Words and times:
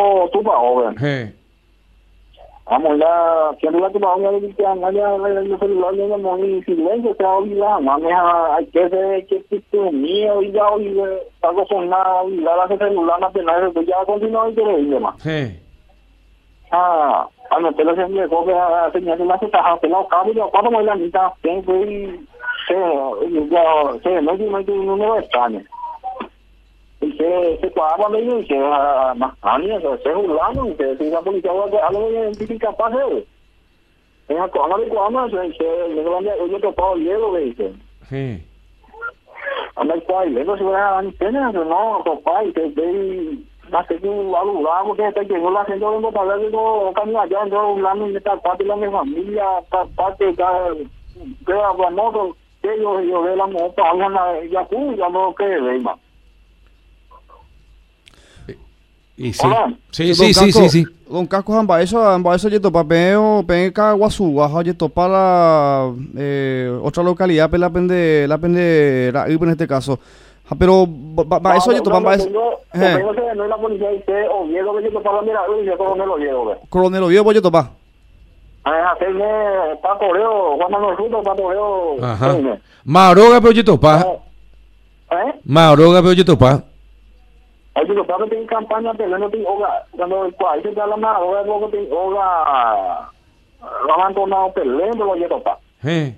o 0.00 0.28
tu 0.30 0.42
pa 0.42 0.56
joven. 0.58 0.96
Eh. 1.02 1.32
Vamos 2.66 2.98
la, 2.98 3.56
que 3.58 3.70
no 3.70 3.80
la 3.80 3.90
tu 3.90 4.00
pa 4.00 4.14
joven 4.14 4.54
que 4.54 4.66
allá 4.66 5.14
el 5.16 5.58
celular 5.58 5.94
de 5.94 6.16
muy 6.16 6.62
silencio 6.64 7.14
se 7.14 7.24
ha 7.24 8.56
hay 8.56 8.66
que 8.66 8.88
ser 8.88 9.26
que 9.26 9.40
tipo 9.48 9.92
mío 9.92 10.42
y 10.42 10.52
ya 10.52 10.68
hoy 10.68 11.00
algo 11.42 11.66
con 11.66 11.84
y 11.86 12.40
la 12.40 12.56
la 12.56 12.68
celular 12.68 13.20
no 13.20 13.30
tiene 13.32 13.46
nada, 13.46 13.70
pues 13.70 13.86
ya 13.86 14.04
continúa 14.06 14.48
y 14.48 14.54
quiere 14.54 14.80
ir 14.80 15.00
más. 15.00 15.26
Eh. 15.26 15.60
Ah, 16.72 17.26
cuando 17.48 17.72
te 17.72 17.84
lo 17.84 17.96
se 17.96 18.06
me 18.06 18.28
coge 18.28 18.54
a 18.54 18.90
señal 18.92 19.26
la 19.26 19.38
se 19.38 19.46
está 19.46 19.76
pelado 19.80 20.06
cabo 20.06 20.32
yo 20.32 20.48
cuando 20.50 20.70
me 20.70 20.84
la 20.84 20.94
mitad 20.94 21.32
tengo 21.42 21.84
y 21.84 22.24
se 22.68 22.74
yo 22.74 23.98
se 24.04 24.22
no 24.22 24.36
digo 24.36 24.64
que 24.64 24.72
no 24.72 24.96
me 24.96 25.18
extraña 25.18 25.64
y 27.00 27.12
se 27.12 27.58
se 27.60 27.70
cuadra 27.70 28.08
medio 28.08 28.38
y 28.40 28.46
se 28.46 28.58
más 28.58 29.34
años 29.42 29.82
se 30.02 30.10
y 30.10 30.74
se 30.76 30.98
si 30.98 31.10
la 31.10 31.20
policía 31.22 31.50
algo 31.50 32.10
identifica 32.10 32.72
pase 32.72 33.26
en 34.28 34.36
la 34.36 34.48
cama 34.50 34.78
de 34.78 34.88
cuama 34.88 35.28
se 35.30 35.36
le 35.88 36.02
van 36.02 36.28
a 36.28 36.36
yo 36.36 36.60
te 36.60 36.72
puedo 36.72 36.94
llevo 36.96 37.32
me 37.32 37.40
dice. 37.40 37.72
Eh. 38.12 38.42
anda 39.76 39.94
el 39.94 40.02
cual 40.02 40.32
luego 40.32 40.58
se 40.58 40.64
va 40.64 40.88
a 40.88 40.98
antena 40.98 41.52
no 41.52 42.02
papá 42.04 42.44
y 42.44 42.52
te 42.52 42.68
ve 42.68 43.38
más 43.70 43.86
que 43.86 43.98
tú 43.98 44.36
algo 44.36 44.94
que 44.94 45.12
te 45.12 45.24
llegó 45.24 45.50
la 45.50 45.64
gente 45.64 45.86
vengo 45.86 46.12
para 46.12 46.36
ver 46.36 46.50
digo 46.50 46.92
camino 46.92 47.20
allá 47.20 47.46
yo 47.46 47.60
hablando 47.60 48.10
y 48.10 48.16
esta 48.16 48.36
parte 48.36 48.64
de 48.64 48.76
mi 48.76 48.90
familia 48.90 49.46
parte 49.96 50.26
de 50.26 50.34
que 50.34 51.54
famoso 51.78 52.36
que 52.60 52.78
yo 52.78 53.00
yo 53.00 53.22
ve 53.22 53.36
la 53.36 53.46
mujer 53.46 53.72
para 53.74 53.94
una 53.94 54.40
ya 54.50 54.66
tú 54.66 54.94
ya 54.96 55.08
no 55.08 55.34
que 55.34 55.46
ve 55.46 55.78
más 55.80 55.98
Y 59.22 59.34
sí. 59.34 59.46
Hola. 59.46 59.74
Sí, 59.90 60.06
Don 60.06 60.14
sí, 60.14 60.32
sí, 60.32 60.46
Casco, 60.46 60.60
sí, 60.62 60.68
sí. 60.70 60.86
Don 61.10 61.26
Casco 61.26 61.52
guaja 64.30 64.62
la 65.08 65.92
eh, 66.16 66.80
otra 66.82 67.02
localidad 67.02 67.50
la 67.58 67.68
pende 67.68 68.24
la 68.26 68.38
pende 68.38 69.10
la 69.12 69.28
en 69.44 69.50
este 69.50 69.68
caso. 69.68 69.98
Pero 70.58 70.86
ba, 70.88 71.38
ba- 71.38 71.56
eso 71.56 71.70
pa 72.02 72.14
eso. 72.14 72.28
Tengo 72.72 73.12
que 73.12 73.34
no 73.36 73.44
es 73.44 73.50
la 73.50 73.56
policía 73.58 73.92
y 73.92 74.00
te 74.00 74.26
Oviedo 74.28 74.74
que 74.78 74.90
yo 74.90 75.02
para 75.02 75.20
mirar 75.20 75.44
y 75.62 75.66
yo 75.66 75.76
lo 76.08 76.16
llevo 76.16 76.46
ve 76.46 76.56
coronel 76.70 77.02
Oviedo 77.02 77.22
pues 77.24 77.34
yeto 77.36 77.52
pa. 77.52 77.70
Ah, 78.64 78.92
hacerme 78.94 79.24
Paco 79.82 80.14
Leo, 80.14 80.56
Juan 80.56 80.70
Manuel 80.72 80.96
Fruto, 80.96 81.22
Paco 81.22 81.52
Leo. 81.52 82.04
Ajá. 82.04 82.38
Maroga 82.84 83.40
pero 83.40 83.52
yo 83.52 83.64
topa. 83.64 84.00
¿Eh? 85.10 85.34
Maroga 85.44 86.00
pero 86.00 86.14
yo 86.14 86.24
topa. 86.24 86.64
Ay, 87.80 87.86
digo, 87.88 88.04
para 88.04 88.24
que 88.24 88.30
tenga 88.30 88.46
campaña, 88.46 88.92
pero 88.94 89.18
no 89.18 89.30
tengo 89.30 89.54
hoga. 89.54 89.86
Cuando 89.92 90.26
el 90.26 90.34
país 90.34 90.62
se 90.62 90.72
da 90.72 90.86
la 90.86 90.96
mano, 90.96 91.20
hoga, 91.20 91.42
luego 91.44 91.68
tengo 91.70 91.98
hoga. 91.98 93.10
Lo 93.86 95.14
llevo 95.14 95.42
para. 95.42 95.58
Eh. 95.84 96.14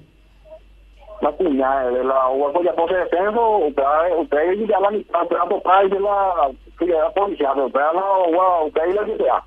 La 1.21 1.31
cuña 1.31 1.85
de 1.85 2.03
la 2.03 2.29
hoga, 2.29 2.53
pues 2.53 2.65
ya 2.65 2.73
pose 2.75 2.95
descenso, 2.95 3.59
usted, 3.59 3.83
usted 4.19 4.67
ya 4.67 4.81
la 4.81 4.91
mitad, 4.91 5.23
usted 5.23 5.37
a 5.37 5.49
tocar 5.49 5.87
y 5.87 5.89
la, 5.91 6.51
que 6.79 6.87
ya 6.89 6.99
la 6.99 7.11
policía, 7.11 7.53
usted 7.53 7.81
la 7.81 8.03
hoga, 8.03 8.65
usted 8.65 8.89
y 8.89 8.93
la 8.93 9.05
que 9.05 9.17
sea. 9.19 9.45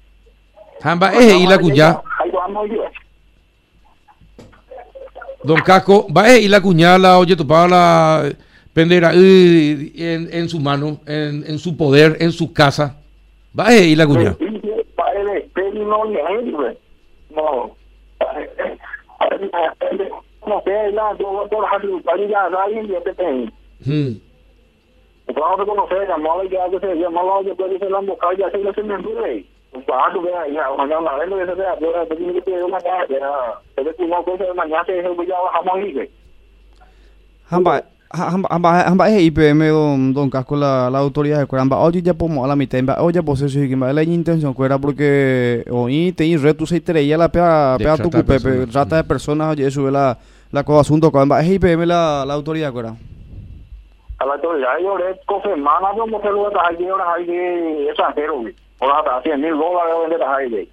Hamba 0.81 1.13
eh 1.13 1.37
y 1.37 1.47
la 1.47 1.57
cuña. 1.57 2.01
Ahí 2.19 2.31
vamos 2.31 2.69
yo. 2.69 2.83
Don 5.43 5.59
Casco, 5.61 6.07
va 6.15 6.29
eh 6.29 6.39
y 6.39 6.47
la 6.47 6.61
cuña 6.61 6.97
la 6.97 7.17
oye 7.17 7.35
topa 7.35 7.67
la 7.67 8.31
pendera 8.75 9.11
eh, 9.15 9.91
en, 9.95 10.27
en 10.31 10.49
su 10.49 10.59
mano, 10.59 10.99
en, 11.07 11.45
en 11.47 11.57
su 11.57 11.77
poder, 11.77 12.17
en 12.19 12.33
su 12.33 12.51
casa. 12.51 13.01
Va 13.57 13.73
eh 13.73 13.87
y 13.87 13.95
la 13.95 14.05
cuña. 14.05 14.35
No. 17.29 17.75
Hmm. 23.85 24.17
Vamos 25.33 25.59
a 25.59 25.65
conocer, 25.65 26.07
llamaba 26.07 26.43
y 26.43 26.49
ya 26.49 26.69
que 26.69 26.79
se 26.79 26.95
llamaba, 26.95 27.41
yo 27.43 27.55
puedo 27.55 27.69
decir 27.69 27.89
la 27.89 27.99
boca, 27.99 28.27
ya 28.37 28.51
se 28.51 28.57
lo 28.57 28.73
se 28.73 28.83
me 28.83 28.95
endure. 28.95 29.45
Para 29.87 30.13
tu 30.13 30.21
vea, 30.21 30.47
ya, 30.47 30.69
mañana 30.77 30.99
una 30.99 31.15
vez 31.15 31.29
lo 31.29 31.37
que 31.37 31.45
se 31.45 31.53
vea, 31.55 31.79
yo 31.79 31.91
te 32.07 32.15
tiene 32.15 32.33
que 32.33 32.41
pedir 32.41 32.63
una 32.63 32.79
caja, 32.79 33.05
ya, 33.09 33.59
se 33.75 33.83
ve 33.83 33.95
que 33.95 34.03
una 34.03 34.21
cosa 34.23 34.43
de 34.43 34.53
mañana 34.53 34.85
se 34.85 35.01
ya 35.01 35.39
bajamos 35.41 35.75
ahí, 35.75 36.09
Hamba 37.49 37.77
hamba 37.77 37.94
hamba 38.15 38.81
hamba 38.81 39.09
eh 39.09 39.21
IPM 39.23 39.67
don 39.67 40.13
don 40.13 40.29
Casco 40.29 40.55
la 40.55 40.89
la 40.89 40.99
autoridad 40.99 41.39
de 41.39 41.45
Cueramba. 41.45 41.77
Oye 41.79 42.01
ya 42.01 42.13
pomo 42.13 42.43
a 42.43 42.47
la 42.47 42.55
mitad, 42.55 42.79
hamba, 42.79 43.01
oye 43.01 43.21
pues 43.21 43.41
eso 43.41 43.59
y 43.59 43.69
que 43.69 43.75
la 43.75 44.03
intención 44.03 44.53
cuera 44.53 44.77
porque 44.77 45.63
oí 45.69 46.11
te 46.11 46.25
y 46.25 46.37
retu 46.37 46.65
se 46.65 46.81
treía 46.81 47.17
la 47.17 47.29
pea 47.29 47.75
pea 47.77 47.97
tu 47.97 48.09
trata 48.09 48.17
de 48.17 48.23
cupe 48.23 48.39
personas. 48.39 48.69
trata 48.71 48.95
de 48.97 49.03
personas 49.03 49.51
oye 49.51 49.69
sube 49.71 49.91
la 49.91 50.17
la 50.51 50.63
cosa 50.63 50.81
asunto 50.81 51.11
cueramba. 51.11 51.41
Es 51.41 51.51
IPM 51.51 51.85
la 51.85 52.23
la 52.25 52.33
autoridad 52.33 52.71
cuera. 52.71 52.95
A 54.17 54.25
la 54.25 54.35
autoridad, 54.35 54.79
yo 54.81 54.97
le 54.97 55.19
confirmaba, 55.25 55.91
como 55.91 56.21
se 56.21 56.29
lo 56.29 56.47
está 56.47 56.67
ahí, 56.67 56.87
ahora 56.87 57.13
hay 57.15 57.25
de 57.25 57.87
extranjero, 57.87 58.41
ahora 58.79 58.99
hasta 58.99 59.21
100 59.23 59.41
mil 59.41 59.51
dólares 59.51 59.93
vender 60.01 60.23
ahí, 60.23 60.69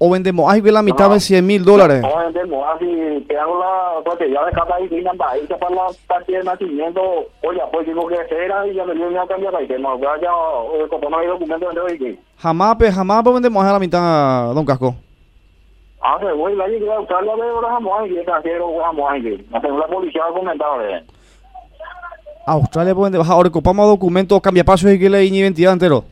O 0.00 0.10
vendemos 0.10 0.50
ve 0.60 0.70
la 0.70 0.82
mitad 0.82 1.08
No. 1.08 1.14
de 1.14 1.20
100 1.20 1.44
mil 1.44 1.64
dólares. 1.64 2.00
No 2.02 2.16
vendemos 2.18 2.64
así, 2.74 3.24
te 3.28 3.36
hago 3.36 3.58
la 3.58 4.00
botella 4.04 4.44
de 4.44 4.52
y 4.84 4.88
para 5.16 5.58
para 5.58 5.74
la 5.74 5.86
partida 6.06 6.38
de 6.38 6.44
nacimiento. 6.44 7.00
Oye, 7.42 7.60
pues 7.72 7.86
digo 7.86 8.06
que 8.06 8.14
era 8.44 8.64
y 8.66 8.74
ya 8.74 8.84
me 8.84 8.94
dio 8.94 9.20
a 9.20 9.26
cambiar 9.26 9.56
ahí, 9.56 9.66
que 9.66 9.78
no 9.78 9.98
vaya, 9.98 10.32
o 10.34 10.88
como 10.88 11.10
no 11.10 11.18
hay 11.18 11.26
documento 11.26 11.68
de 11.70 11.80
hoy. 11.80 12.18
Jamás 12.38 12.76
pe 12.76 12.92
jamás 12.92 13.24
pe 13.24 13.32
vendemos 13.32 13.64
a 13.64 13.72
la 13.72 13.78
mitad 13.80 14.54
don 14.54 14.64
Casco. 14.64 14.94
Ah, 16.00 16.16
se 16.20 16.32
voy 16.32 16.52
a 16.52 16.68
ir 16.68 16.88
a 16.88 16.96
Australia 16.96 17.34
de 17.34 17.42
ahora 17.42 17.68
jamás 17.70 18.08
y 18.08 18.16
extranjero 18.18 18.68
jamás 18.80 19.12
ahí. 19.12 19.46
La 19.50 19.86
policía 19.88 20.22
ha 20.28 20.32
comentado 20.32 20.78
de 20.78 21.02
Australia 22.46 22.94
pues 22.94 23.10
vende 23.10 23.28
ahora 23.28 23.50
copamos 23.50 23.88
documentos 23.88 24.40
cambia 24.40 24.64
pasos 24.64 24.90
y 24.92 24.98
que 24.98 25.10
le 25.10 25.24
identidad 25.24 25.72
entero. 25.72 26.04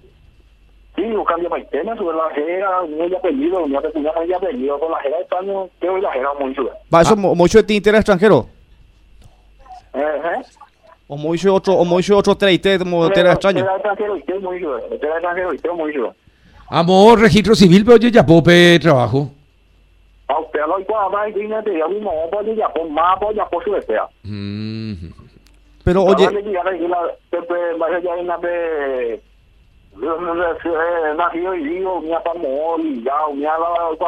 Sí, 0.96 1.02
yo 1.12 1.24
cambio 1.24 1.48
para 1.50 1.62
el 1.62 1.68
tema, 1.68 1.94
sobre 1.96 2.16
la 2.16 2.30
jera, 2.34 2.80
un 2.80 3.14
apellido, 3.14 3.62
un 3.64 3.76
apellido, 3.76 4.12
un 4.16 4.26
ya 4.28 4.36
apellido, 4.38 4.78
con 4.80 4.90
la 4.90 4.98
jera 5.00 5.16
de 5.18 5.22
España, 5.24 5.52
que 5.80 5.88
hoy 5.88 6.00
la 6.00 6.10
jera 6.12 6.30
mucho. 6.40 6.70
Va 6.92 7.02
eso 7.02 7.14
mo- 7.16 7.34
mucho 7.34 7.58
de 7.58 7.64
tinte 7.64 7.90
era 7.90 7.98
extranjero. 7.98 8.46
Eh, 9.94 9.98
eh. 10.00 10.42
O 11.08 11.16
mucho 11.16 11.54
otro 11.54 11.74
o 11.74 11.84
mucho 11.84 12.16
otro 12.16 12.34
treite 12.36 12.78
como 12.78 13.06
era 13.06 13.32
extraño. 13.32 13.64
Extranjero 13.64 14.16
y 14.16 15.58
y. 15.58 16.02
Amor, 16.68 17.20
registro 17.20 17.54
civil 17.54 17.84
pero 17.84 17.96
yo 17.98 18.08
ya 18.08 18.26
pope 18.26 18.78
trabajo. 18.80 19.30
A 20.28 20.40
usted 20.40 20.60
lo 20.66 20.80
igual, 20.80 21.14
va 21.14 21.28
y 21.28 21.32
viene, 21.32 21.62
te 21.62 21.70
llamo, 21.70 21.94
no, 22.00 22.10
pues 22.30 22.56
ya, 22.56 22.68
pues 22.70 22.90
más, 22.90 23.16
pues 23.20 23.36
ya, 23.36 23.46
pues 23.48 23.64
su 23.64 23.72
desea. 23.72 24.08
Pero 25.84 26.02
Oye, 26.02 26.26
oye, 30.02 31.14
nacido 31.16 31.54
y 31.54 31.64
digo, 31.64 32.00
mi 32.00 32.10
papá 32.10 32.32
y 32.78 33.02
ya, 33.02 33.12
mi 33.34 33.42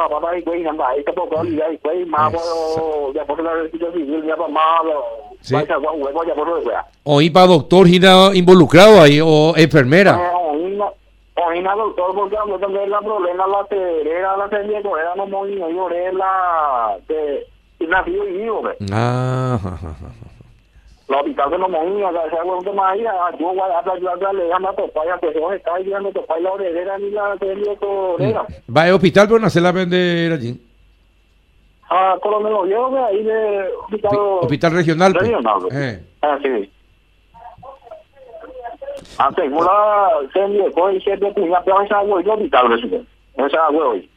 papá, 0.09 0.37
y 0.37 0.41
güey, 0.43 0.63
nada, 0.63 0.89
ahí 0.89 1.03
puedo 1.13 1.43
y 1.45 1.55
ya, 1.55 1.71
y 1.71 1.77
güey, 1.83 2.05
más, 2.05 2.33
ya 3.13 3.25
por 3.25 3.41
la 3.43 3.53
registro 3.53 3.91
civil, 3.93 4.23
ya 4.25 4.35
Sí. 5.41 5.55
por 6.35 6.47
lo 6.47 6.55
que 6.59 6.69
sea. 6.69 6.85
Oí 7.03 7.29
para 7.29 7.47
doctor 7.47 7.87
Gina 7.87 8.29
involucrado 8.33 9.01
ahí 9.01 9.19
o 9.23 9.53
enfermera. 9.55 10.19
Oye, 11.47 11.63
doctor, 11.75 12.13
porque 12.13 12.37
a 12.37 12.45
mí 12.45 12.51
también 12.59 12.89
la 12.89 12.99
problema 12.99 13.47
la 13.47 13.63
terera, 13.65 14.35
la 14.37 14.49
serie, 14.49 14.81
era 14.97 15.15
no 15.15 15.25
muy, 15.25 15.55
yo 15.57 15.69
lloré 15.69 16.11
la, 16.11 16.97
de, 17.07 17.47
nacido 17.87 18.27
y 18.27 18.33
digo, 18.33 18.61
ve. 18.61 18.75
Ah, 18.91 19.57
ja, 19.63 19.77
ja. 19.77 19.95
Los 21.09 21.19
hospitales 21.21 21.59
no 21.59 21.67
movían, 21.67 22.15
o 22.15 22.29
sea, 22.29 22.43
bueno, 22.43 22.61
toma 22.63 22.91
ahí, 22.91 23.03
ah, 23.05 23.31
yo 23.39 23.47
voy 23.47 23.59
a 23.59 23.79
a 23.79 24.73
Topaya, 24.75 25.17
que 25.19 25.33
se 25.33 25.55
está 25.55 25.73
ayudando 25.73 26.09
a 26.09 26.13
Topaya 26.13 26.41
la 26.41 26.51
orejera 26.51 26.97
ni 26.99 27.09
la 27.09 27.35
serie 27.39 27.77
orejera. 27.81 28.45
Va 28.75 28.83
al 28.83 28.93
hospital 28.93 29.27
no 29.41 29.49
se 29.49 29.59
la 29.59 29.71
vender 29.71 30.33
allí. 30.33 30.61
Ah, 31.89 32.15
coronel 32.21 32.53
Oviedo, 32.53 32.91
de 32.91 32.99
ahí 32.99 33.23
de 33.23 33.69
hospital... 33.83 34.11
Hospital 34.41 34.71
regional. 34.73 35.13
pues. 35.13 35.23
Regional. 35.23 35.59
Eh. 35.71 36.03
Ah, 36.21 36.37
sí. 36.43 36.71
Ah, 39.17 39.31
con 40.75 40.93
el 40.93 41.01
siete 41.01 41.33
puñas, 41.33 41.61
pero 41.65 41.81
esa 41.81 41.97
agua, 41.97 42.21
yo 42.21 42.33
hospital. 42.33 43.07
Esa 43.35 43.65
agua 43.65 43.87
hoy. 43.87 44.09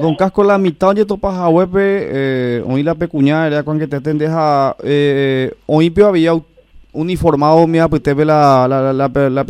Don 0.00 0.14
Casco 0.16 0.44
la 0.44 0.58
mitad 0.58 0.90
oye 0.90 1.04
topas 1.04 1.36
a 1.36 1.48
web 1.48 1.70
eh 1.76 2.62
oí 2.66 2.82
la 2.82 2.94
pecuña 2.94 3.46
era 3.46 3.62
con 3.62 3.78
que 3.78 3.86
te 3.86 4.00
tendeja 4.00 4.76
eh 4.82 5.52
oí 5.66 5.90
pe 5.90 6.04
había 6.04 6.32
uniformado 6.92 7.66
mi 7.66 7.78
apete 7.78 8.14
ve 8.14 8.24
la 8.24 8.66
la 8.68 8.92
la 8.92 9.08
la 9.08 9.30
la 9.30 9.44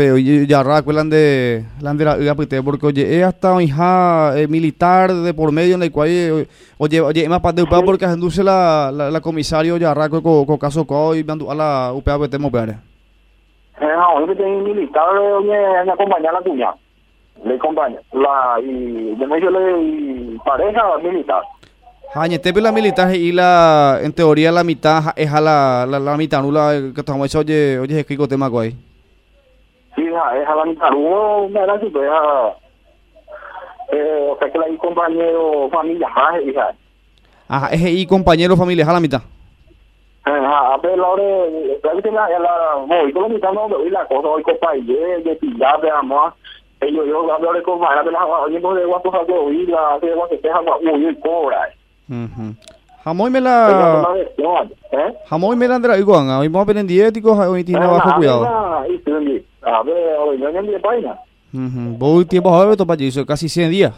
ya 0.46 0.62
ra 0.62 0.82
cuelan 0.82 1.08
de 1.08 1.64
la 1.80 1.94
de 1.94 2.04
la 2.04 2.32
apete 2.32 2.62
porque 2.62 2.86
oye 2.86 3.18
es 3.18 3.24
hasta 3.24 3.60
hija 3.62 4.32
eh, 4.36 4.48
militar 4.48 5.12
de 5.12 5.34
por 5.34 5.52
medio 5.52 5.76
en 5.76 5.82
el 5.82 5.92
cual 5.92 6.08
eh, 6.10 6.46
oye 6.78 7.00
oye 7.00 7.28
más 7.28 7.40
parte 7.40 7.62
upea 7.62 7.80
porque 7.82 8.04
induce 8.04 8.42
la 8.44 8.90
la, 8.92 9.10
la 9.10 9.20
comisario 9.20 9.76
ya 9.76 9.94
ra 9.94 10.08
co 10.08 10.22
co 10.22 10.58
caso 10.58 10.86
co 10.86 11.14
y 11.14 11.24
a 11.28 11.54
la 11.54 11.92
upea 11.94 12.14
apete 12.14 12.38
mo 12.38 12.50
peare 12.50 12.76
Eh, 13.80 13.86
no, 13.86 14.14
hoy 14.14 14.26
que 14.26 14.34
tengo 14.34 14.60
militar, 14.60 15.06
oye, 15.16 15.56
me 15.86 15.92
acompaña 15.92 16.32
la 16.32 16.40
cuña. 16.40 16.74
Le 17.44 17.58
compañía, 17.58 18.00
la, 18.12 18.60
y 18.62 19.14
de 19.14 19.26
medio 19.26 19.50
le 19.50 19.82
y 19.82 20.38
pareja 20.44 20.96
militar. 21.02 21.42
Jañete 22.14 22.52
la 22.60 22.72
militar 22.72 23.14
y 23.14 23.32
la 23.32 23.98
en 24.02 24.12
teoría 24.12 24.50
la 24.50 24.64
mitad 24.64 25.12
es 25.14 25.30
a 25.32 25.40
la 25.40 25.86
la, 25.86 25.98
la 25.98 26.16
mitad 26.16 26.42
nula 26.42 26.72
que 26.94 27.00
estamos 27.00 27.26
hecho 27.26 27.40
oye 27.40 27.78
oye 27.78 28.00
escrito 28.00 28.26
tema 28.26 28.48
guay. 28.48 28.74
Sí, 29.94 30.06
es 30.06 30.48
a 30.48 30.54
la 30.54 30.64
mitad. 30.64 30.90
Uno, 30.94 31.42
una 31.42 31.62
gran 31.62 31.80
pues, 31.80 32.10
eh, 33.90 34.28
o 34.30 34.38
sea 34.38 34.50
que 34.50 34.58
la 34.58 34.66
hay 34.66 34.76
compañero, 34.76 35.68
familia, 35.70 36.08
hija. 36.46 36.74
Ajá, 37.48 37.68
es 37.68 37.80
y 37.80 38.06
compañero 38.06 38.56
familia 38.56 38.88
a 38.88 38.92
la 38.92 39.00
mitad. 39.00 39.22
Ajá, 40.24 40.74
a 40.74 40.76
ver, 40.78 40.98
la 40.98 41.08
hora, 41.08 41.24
claro 41.80 42.02
que 42.02 42.10
la, 42.10 42.28
la, 42.28 42.86
no, 42.86 43.08
y 43.08 43.12
con 43.12 43.22
la 43.22 43.28
mitad 43.28 43.52
no, 43.52 43.68
y 43.84 43.90
la 43.90 44.04
cosa, 44.06 44.28
hoy 44.28 44.42
copa 44.42 44.76
y 44.76 44.82
de 44.82 45.36
pillar, 45.40 45.80
de 45.80 45.90
amor, 45.90 46.34
ellos, 46.80 47.06
yo, 47.06 47.32
hablo 47.32 47.52
de 47.52 47.62
cosas, 47.62 48.04
de 48.04 48.12
las, 48.12 48.22
de 48.50 48.84
guapos 48.84 49.14
a 49.14 49.24
de 50.00 50.14
guapos 50.14 50.38
que 50.40 50.48
uy, 50.90 51.16
cobra. 51.20 51.68
Mhm. 52.06 52.56
Jamón 53.04 53.32
me 53.32 53.40
la 53.40 54.06
¿eh? 54.92 55.14
jamón 55.26 55.58
me 55.58 55.68
la 55.68 55.76
andra 55.76 55.96
igual, 55.96 56.28
hoy 56.28 56.48
vamos 56.48 56.60
a 56.60 56.62
aprender 56.62 56.86
diéticos, 56.86 57.38
hoy 57.38 57.64
tiene 57.64 57.86
bajo 57.86 58.16
cuidado. 58.16 58.44
A 58.44 59.82
ver, 59.82 60.16
hoy 60.18 60.38
no 60.38 60.48
hay 60.48 60.66
ni 60.66 60.78
página. 60.78 61.18
Mhm. 61.52 61.98
Voy 61.98 62.24
tiempo 62.24 62.54
a 62.54 62.66
ver 62.66 62.76
hizo 63.04 63.24
casi 63.24 63.48
100 63.48 63.70
días. 63.70 63.94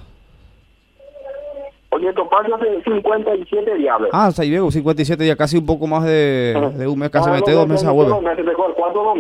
Oye, 1.93 2.12
topario 2.12 2.55
hace 2.55 2.83
57 2.85 3.75
diablos. 3.75 4.11
Ah, 4.12 4.29
o 4.29 4.31
sea, 4.31 4.44
luego 4.44 4.71
57 4.71 5.25
días, 5.25 5.37
casi 5.37 5.56
un 5.56 5.67
poco 5.67 5.88
más 5.88 6.05
de, 6.05 6.73
de 6.76 6.87
un 6.87 6.99
mes, 6.99 7.11
casi 7.11 7.29
Ah, 7.29 7.33
mete 7.33 7.50
no, 7.50 7.59
dos 7.59 7.67
no, 7.67 7.73
meses 7.73 7.88
a 7.88 7.93
huevo. 7.93 8.11
dos 8.11 8.23
meses, 8.23 8.44
mejor, 8.44 8.75
cuatro 8.76 9.03
dos 9.03 9.17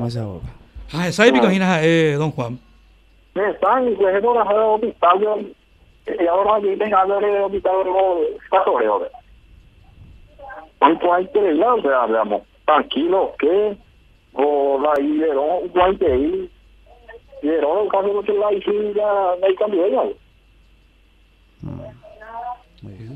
meses, 0.00 0.22
¿tá? 0.90 0.96
Mm, 0.96 1.00
me 1.00 1.04
mete 1.04 1.04
dos 1.04 1.04
meses 1.04 1.04
a 1.04 1.04
huevo. 1.04 1.04
Ah, 1.04 1.08
esa 1.08 1.26
épica, 1.26 1.44
imagina, 1.44 1.82
eh, 1.82 2.14
don 2.18 2.30
Juan. 2.32 2.58
Me 3.34 3.50
están, 3.50 3.88
y 3.88 3.94
pues, 3.94 4.16
eso 4.16 4.34
la 4.34 4.44
de 4.44 4.58
hospital, 4.58 5.20
yo, 5.20 5.38
y 6.18 6.26
ahora 6.26 6.56
aquí 6.56 6.74
dejando 6.74 7.20
de 7.20 7.40
hospital, 7.40 7.72
luego, 7.84 8.20
cuatro 8.50 8.72
horas, 8.74 9.00
¿verdad? 9.00 9.18
¿Cuánto 10.78 11.12
hay 11.12 11.26
que 11.28 11.54
ir, 11.54 11.64
o 11.64 11.82
sea, 11.82 12.06
veamos, 12.06 12.42
tranquilo, 12.64 13.34
¿qué? 13.38 13.76
O 14.32 14.80
la 14.80 15.00
Iberón, 15.02 15.68
¿cuánto 15.68 16.06
hay 16.06 16.10
que 16.10 16.16
ir? 16.16 16.50
Iberón, 17.42 17.84
el 17.84 17.90
caso 17.90 18.08
de 18.08 18.26
que 18.26 18.32
la 18.32 18.52
hice, 18.52 18.94
ya, 18.94 19.36
no 19.40 19.46
hay 19.46 19.54
cambio 19.56 19.82
de 19.82 19.88
ella, 19.88 20.02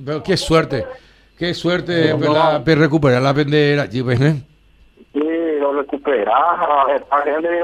Pero 0.05 0.23
qué 0.23 0.37
suerte, 0.37 0.85
qué 1.39 1.55
suerte 1.55 2.15
recuperar 2.75 3.23
la 3.23 3.33
pendera 3.33 3.83
allí, 3.83 4.03
pues, 4.03 4.21
¿eh? 4.21 4.35
Sí, 4.35 4.43
lo 4.43 4.52
recuperar, 5.73 6.91
esta 6.91 7.23
gente 7.23 7.49
de 7.49 7.63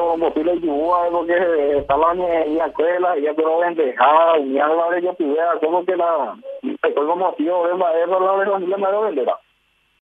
porque 1.10 1.78
está 1.78 1.96
la 1.96 2.14
la 2.14 2.66
escuela, 2.66 3.18
ya 3.18 3.34
quiero 3.34 3.58
vendejar, 3.58 4.40
y 4.40 4.54
ya 4.54 4.68
la 4.68 4.90
de 4.90 5.02
yo 5.02 5.14
tuviera, 5.14 5.58
como 5.60 5.84
que 5.84 5.96
la, 5.96 6.34
como 6.94 7.16
motivo, 7.16 7.68
es 7.68 7.78
la 7.78 7.92
de 7.92 8.06
la 8.06 8.50
familia 8.50 8.76
me 8.76 8.92
lo 8.92 9.00
venderá. 9.02 9.38